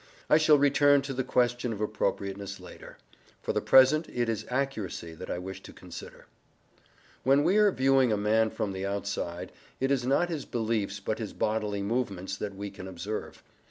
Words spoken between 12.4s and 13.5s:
we can observe.